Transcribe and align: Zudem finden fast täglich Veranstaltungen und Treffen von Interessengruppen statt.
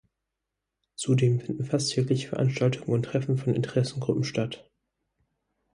Zudem 0.95 1.39
finden 1.39 1.63
fast 1.63 1.91
täglich 1.91 2.29
Veranstaltungen 2.29 2.89
und 2.95 3.03
Treffen 3.05 3.37
von 3.37 3.53
Interessengruppen 3.53 4.23
statt. 4.23 4.67